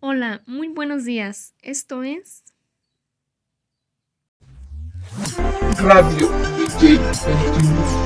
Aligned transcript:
Hola, 0.00 0.42
muy 0.46 0.68
buenos 0.68 1.04
días. 1.04 1.56
Esto 1.60 2.04
es 2.04 2.44
Radio 5.82 6.28
DJ 6.56 6.98
21. 6.98 7.98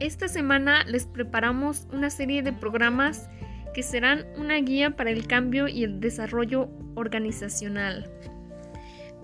Esta 0.00 0.28
semana 0.28 0.84
les 0.84 1.06
preparamos 1.06 1.88
una 1.94 2.10
serie 2.10 2.42
de 2.42 2.52
programas 2.52 3.30
que 3.72 3.82
serán 3.82 4.26
una 4.36 4.56
guía 4.56 4.96
para 4.96 5.10
el 5.10 5.26
cambio 5.26 5.66
y 5.66 5.84
el 5.84 6.00
desarrollo 6.00 6.68
organizacional. 6.94 8.10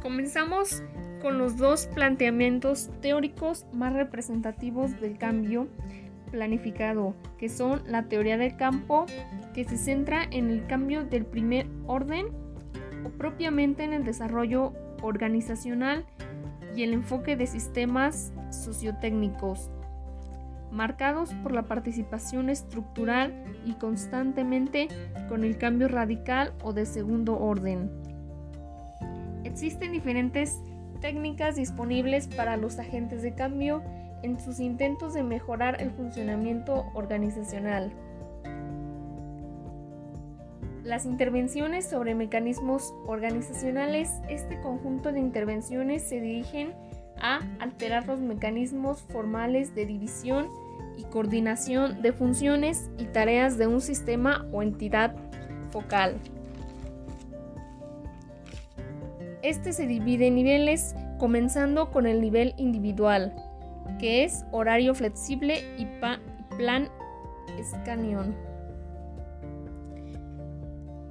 Comenzamos 0.02 0.82
con 1.20 1.38
los 1.38 1.56
dos 1.56 1.86
planteamientos 1.86 2.90
teóricos 3.00 3.66
más 3.72 3.92
representativos 3.92 5.00
del 5.00 5.18
cambio 5.18 5.68
planificado, 6.30 7.14
que 7.38 7.48
son 7.48 7.82
la 7.86 8.04
teoría 8.04 8.36
del 8.36 8.56
campo, 8.56 9.06
que 9.54 9.64
se 9.64 9.76
centra 9.76 10.24
en 10.30 10.50
el 10.50 10.66
cambio 10.66 11.04
del 11.04 11.24
primer 11.24 11.66
orden 11.86 12.26
o 13.04 13.10
propiamente 13.10 13.82
en 13.82 13.92
el 13.92 14.04
desarrollo 14.04 14.72
organizacional 15.02 16.04
y 16.76 16.82
el 16.82 16.92
enfoque 16.92 17.36
de 17.36 17.46
sistemas 17.46 18.32
sociotécnicos, 18.50 19.70
marcados 20.70 21.32
por 21.42 21.52
la 21.52 21.64
participación 21.64 22.50
estructural 22.50 23.34
y 23.64 23.72
constantemente 23.74 24.88
con 25.28 25.42
el 25.42 25.58
cambio 25.58 25.88
radical 25.88 26.52
o 26.62 26.72
de 26.72 26.86
segundo 26.86 27.38
orden. 27.38 27.90
Existen 29.60 29.90
diferentes 29.90 30.60
técnicas 31.00 31.56
disponibles 31.56 32.28
para 32.28 32.56
los 32.56 32.78
agentes 32.78 33.22
de 33.22 33.34
cambio 33.34 33.82
en 34.22 34.38
sus 34.38 34.60
intentos 34.60 35.14
de 35.14 35.24
mejorar 35.24 35.82
el 35.82 35.90
funcionamiento 35.90 36.86
organizacional. 36.94 37.90
Las 40.84 41.06
intervenciones 41.06 41.90
sobre 41.90 42.14
mecanismos 42.14 42.94
organizacionales, 43.04 44.12
este 44.28 44.60
conjunto 44.60 45.10
de 45.10 45.18
intervenciones 45.18 46.04
se 46.04 46.20
dirigen 46.20 46.72
a 47.20 47.40
alterar 47.58 48.06
los 48.06 48.20
mecanismos 48.20 49.02
formales 49.10 49.74
de 49.74 49.86
división 49.86 50.46
y 50.96 51.02
coordinación 51.02 52.00
de 52.00 52.12
funciones 52.12 52.92
y 52.96 53.06
tareas 53.06 53.58
de 53.58 53.66
un 53.66 53.80
sistema 53.80 54.46
o 54.52 54.62
entidad 54.62 55.16
focal. 55.72 56.20
Este 59.48 59.72
se 59.72 59.86
divide 59.86 60.26
en 60.26 60.34
niveles, 60.34 60.94
comenzando 61.18 61.90
con 61.90 62.06
el 62.06 62.20
nivel 62.20 62.52
individual, 62.58 63.34
que 63.98 64.22
es 64.22 64.44
horario 64.52 64.94
flexible 64.94 65.64
y 65.78 65.86
plan 66.58 66.90
escanión. 67.58 68.36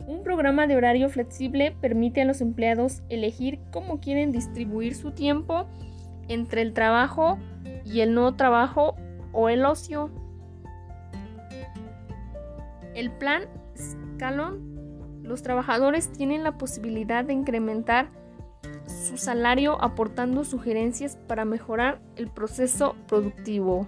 Un 0.06 0.22
programa 0.24 0.68
de 0.68 0.76
horario 0.76 1.10
flexible 1.10 1.76
permite 1.82 2.22
a 2.22 2.26
los 2.26 2.40
empleados 2.42 3.02
elegir 3.10 3.60
cómo 3.72 4.00
quieren 4.00 4.32
distribuir 4.32 4.94
su 4.94 5.14
tiempo 5.14 5.66
entre 6.28 6.62
el 6.62 6.74
trabajo 6.74 7.40
y 7.86 8.02
el 8.02 8.14
no 8.14 8.36
trabajo 8.36 8.98
o 9.32 9.50
el 9.50 9.66
ocio. 9.66 10.12
El 12.94 13.10
plan 13.10 13.46
Scalon 13.76 14.78
los 15.24 15.42
trabajadores 15.42 16.12
tienen 16.12 16.44
la 16.44 16.58
posibilidad 16.58 17.26
de 17.26 17.34
incrementar 17.34 18.10
su 18.98 19.18
salario 19.18 19.82
aportando 19.82 20.44
sugerencias 20.44 21.18
para 21.28 21.46
mejorar 21.46 22.02
el 22.16 22.28
proceso 22.28 22.96
productivo. 23.08 23.88